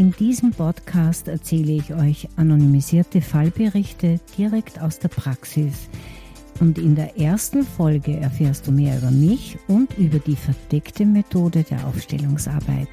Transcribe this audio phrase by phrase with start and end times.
[0.00, 5.90] In diesem Podcast erzähle ich euch anonymisierte Fallberichte direkt aus der Praxis.
[6.58, 11.64] Und in der ersten Folge erfährst du mehr über mich und über die verdeckte Methode
[11.64, 12.88] der Aufstellungsarbeit.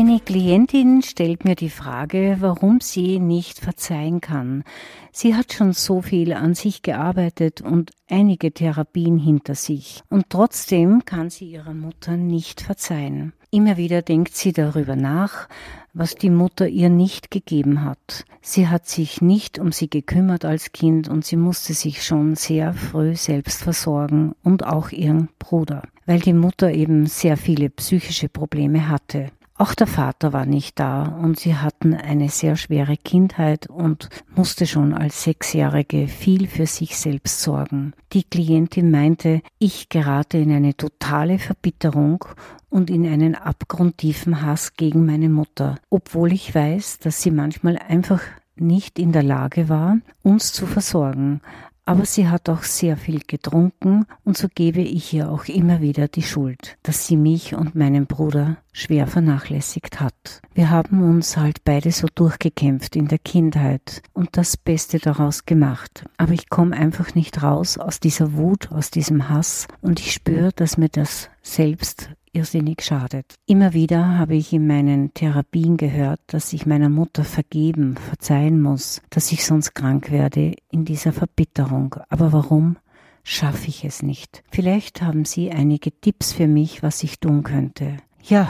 [0.00, 4.62] Eine Klientin stellt mir die Frage, warum sie nicht verzeihen kann.
[5.10, 10.04] Sie hat schon so viel an sich gearbeitet und einige Therapien hinter sich.
[10.08, 13.32] Und trotzdem kann sie ihrer Mutter nicht verzeihen.
[13.50, 15.48] Immer wieder denkt sie darüber nach,
[15.94, 18.24] was die Mutter ihr nicht gegeben hat.
[18.40, 22.72] Sie hat sich nicht um sie gekümmert als Kind und sie musste sich schon sehr
[22.72, 28.88] früh selbst versorgen und auch ihren Bruder, weil die Mutter eben sehr viele psychische Probleme
[28.88, 29.32] hatte.
[29.60, 34.68] Auch der Vater war nicht da und sie hatten eine sehr schwere Kindheit und musste
[34.68, 37.92] schon als Sechsjährige viel für sich selbst sorgen.
[38.12, 42.24] Die Klientin meinte, ich gerate in eine totale Verbitterung
[42.70, 48.22] und in einen abgrundtiefen Hass gegen meine Mutter, obwohl ich weiß, dass sie manchmal einfach
[48.54, 51.40] nicht in der Lage war, uns zu versorgen,
[51.88, 56.06] aber sie hat auch sehr viel getrunken und so gebe ich ihr auch immer wieder
[56.06, 60.42] die Schuld, dass sie mich und meinen Bruder schwer vernachlässigt hat.
[60.52, 66.04] Wir haben uns halt beide so durchgekämpft in der Kindheit und das Beste daraus gemacht.
[66.18, 70.52] Aber ich komme einfach nicht raus aus dieser Wut, aus diesem Hass und ich spüre,
[70.54, 73.34] dass mir das selbst irrsinnig schadet.
[73.46, 79.02] Immer wieder habe ich in meinen Therapien gehört, dass ich meiner Mutter vergeben, verzeihen muss,
[79.10, 81.96] dass ich sonst krank werde in dieser Verbitterung.
[82.08, 82.76] Aber warum?
[83.24, 84.42] Schaffe ich es nicht.
[84.50, 87.98] Vielleicht haben Sie einige Tipps für mich, was ich tun könnte.
[88.22, 88.48] Ja,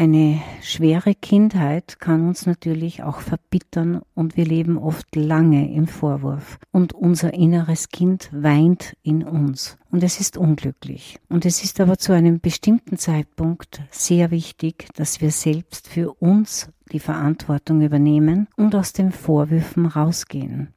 [0.00, 6.58] eine schwere Kindheit kann uns natürlich auch verbittern und wir leben oft lange im Vorwurf.
[6.72, 9.76] Und unser inneres Kind weint in uns.
[9.90, 11.18] Und es ist unglücklich.
[11.28, 16.70] Und es ist aber zu einem bestimmten Zeitpunkt sehr wichtig, dass wir selbst für uns
[16.92, 20.72] die Verantwortung übernehmen und aus den Vorwürfen rausgehen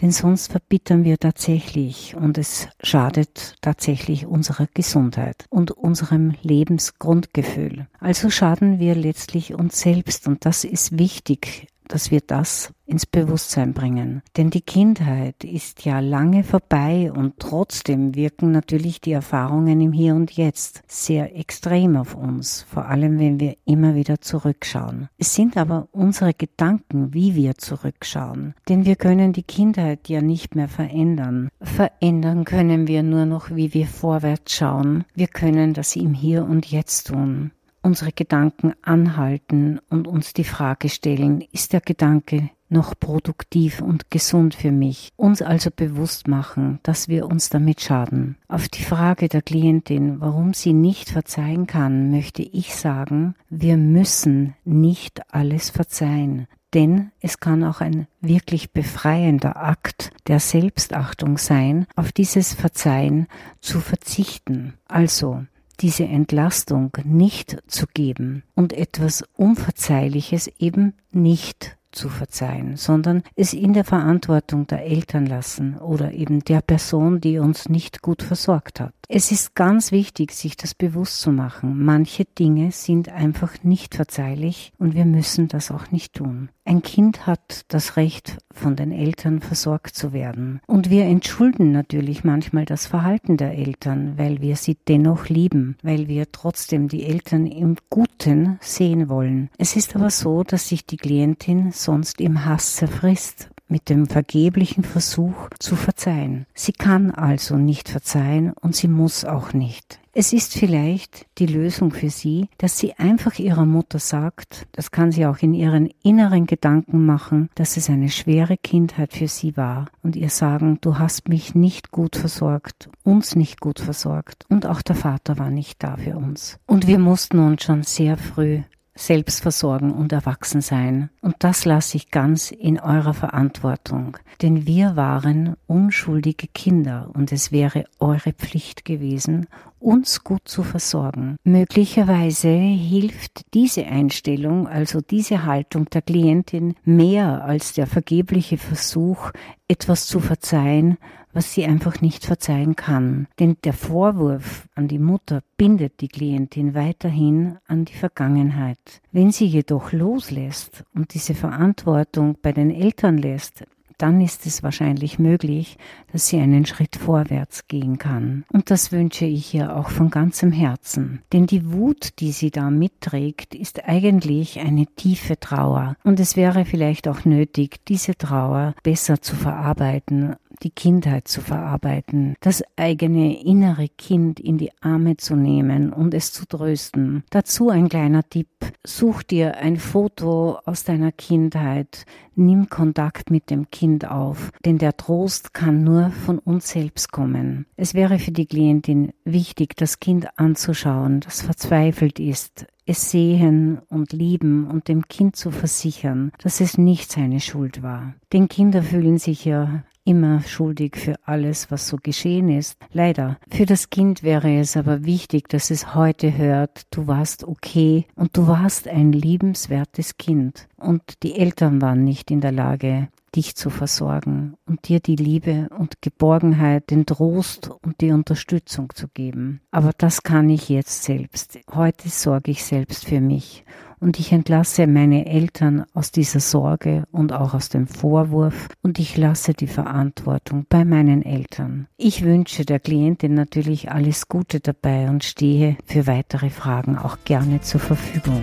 [0.00, 7.86] denn sonst verbittern wir tatsächlich und es schadet tatsächlich unserer Gesundheit und unserem Lebensgrundgefühl.
[8.00, 13.72] Also schaden wir letztlich uns selbst und das ist wichtig, dass wir das ins Bewusstsein
[13.72, 14.22] bringen.
[14.36, 20.14] Denn die Kindheit ist ja lange vorbei und trotzdem wirken natürlich die Erfahrungen im Hier
[20.14, 25.08] und Jetzt sehr extrem auf uns, vor allem wenn wir immer wieder zurückschauen.
[25.18, 28.54] Es sind aber unsere Gedanken, wie wir zurückschauen.
[28.68, 31.48] Denn wir können die Kindheit ja nicht mehr verändern.
[31.60, 35.04] Verändern können wir nur noch, wie wir vorwärts schauen.
[35.14, 37.50] Wir können das im Hier und Jetzt tun
[37.86, 44.56] unsere Gedanken anhalten und uns die Frage stellen, ist der Gedanke noch produktiv und gesund
[44.56, 48.38] für mich, uns also bewusst machen, dass wir uns damit schaden.
[48.48, 54.56] Auf die Frage der Klientin, warum sie nicht verzeihen kann, möchte ich sagen, wir müssen
[54.64, 56.48] nicht alles verzeihen.
[56.74, 63.28] Denn es kann auch ein wirklich befreiender Akt der Selbstachtung sein, auf dieses Verzeihen
[63.60, 64.74] zu verzichten.
[64.88, 65.44] Also,
[65.80, 73.72] diese Entlastung nicht zu geben und etwas Unverzeihliches eben nicht zu verzeihen, sondern es in
[73.72, 78.94] der Verantwortung der Eltern lassen oder eben der Person, die uns nicht gut versorgt hat.
[79.08, 81.84] Es ist ganz wichtig, sich das bewusst zu machen.
[81.84, 86.48] Manche Dinge sind einfach nicht verzeihlich und wir müssen das auch nicht tun.
[86.64, 90.60] Ein Kind hat das Recht, von den Eltern versorgt zu werden.
[90.66, 96.08] Und wir entschulden natürlich manchmal das Verhalten der Eltern, weil wir sie dennoch lieben, weil
[96.08, 99.50] wir trotzdem die Eltern im Guten sehen wollen.
[99.58, 104.84] Es ist aber so, dass sich die Klientin sonst im Hass zerfrisst mit dem vergeblichen
[104.84, 106.46] Versuch zu verzeihen.
[106.54, 109.98] Sie kann also nicht verzeihen und sie muss auch nicht.
[110.18, 115.12] Es ist vielleicht die Lösung für sie, dass sie einfach ihrer Mutter sagt, das kann
[115.12, 119.90] sie auch in ihren inneren Gedanken machen, dass es eine schwere Kindheit für sie war
[120.02, 124.80] und ihr sagen, du hast mich nicht gut versorgt, uns nicht gut versorgt und auch
[124.80, 126.58] der Vater war nicht da für uns.
[126.64, 128.62] Und wir mussten uns schon sehr früh
[128.96, 131.10] Selbstversorgen und Erwachsensein.
[131.20, 134.16] Und das lasse ich ganz in eurer Verantwortung.
[134.42, 139.46] Denn wir waren unschuldige Kinder und es wäre eure Pflicht gewesen,
[139.78, 141.36] uns gut zu versorgen.
[141.44, 149.30] Möglicherweise hilft diese Einstellung, also diese Haltung der Klientin mehr als der vergebliche Versuch,
[149.68, 150.96] etwas zu verzeihen,
[151.36, 153.28] was sie einfach nicht verzeihen kann.
[153.38, 158.78] Denn der Vorwurf an die Mutter bindet die Klientin weiterhin an die Vergangenheit.
[159.12, 163.64] Wenn sie jedoch loslässt und diese Verantwortung bei den Eltern lässt,
[163.98, 165.78] dann ist es wahrscheinlich möglich,
[166.12, 168.44] dass sie einen Schritt vorwärts gehen kann.
[168.52, 171.22] Und das wünsche ich ihr auch von ganzem Herzen.
[171.32, 175.96] Denn die Wut, die sie da mitträgt, ist eigentlich eine tiefe Trauer.
[176.04, 182.34] Und es wäre vielleicht auch nötig, diese Trauer besser zu verarbeiten die Kindheit zu verarbeiten,
[182.40, 187.24] das eigene innere Kind in die Arme zu nehmen und es zu trösten.
[187.30, 188.48] Dazu ein kleiner Tipp.
[188.84, 192.04] Such dir ein Foto aus deiner Kindheit,
[192.34, 197.66] nimm Kontakt mit dem Kind auf, denn der Trost kann nur von uns selbst kommen.
[197.76, 204.12] Es wäre für die Klientin wichtig, das Kind anzuschauen, das verzweifelt ist, es sehen und
[204.12, 208.14] lieben und dem Kind zu versichern, dass es nicht seine Schuld war.
[208.32, 212.78] Denn Kinder fühlen sich ja immer schuldig für alles, was so geschehen ist.
[212.92, 213.36] Leider.
[213.50, 218.36] Für das Kind wäre es aber wichtig, dass es heute hört, du warst okay und
[218.36, 220.68] du warst ein liebenswertes Kind.
[220.76, 225.68] Und die Eltern waren nicht in der Lage, dich zu versorgen und dir die Liebe
[225.76, 229.60] und Geborgenheit, den Trost und die Unterstützung zu geben.
[229.70, 231.58] Aber das kann ich jetzt selbst.
[231.74, 233.64] Heute sorge ich selbst für mich
[234.00, 239.16] und ich entlasse meine Eltern aus dieser Sorge und auch aus dem Vorwurf und ich
[239.16, 241.88] lasse die Verantwortung bei meinen Eltern.
[241.96, 247.60] Ich wünsche der Klientin natürlich alles Gute dabei und stehe für weitere Fragen auch gerne
[247.60, 248.42] zur Verfügung.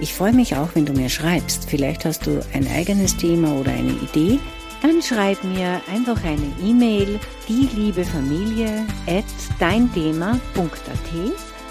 [0.00, 1.68] Ich freue mich auch, wenn du mir schreibst.
[1.68, 4.38] Vielleicht hast du ein eigenes Thema oder eine Idee
[4.82, 7.18] dann schreib mir einfach eine E-Mail,
[7.48, 9.24] die liebe Familie at
[9.58, 10.40] deinthema.at.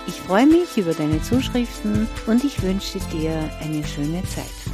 [0.08, 4.65] Ich freue mich über deine Zuschriften und ich wünsche dir eine schöne Zeit.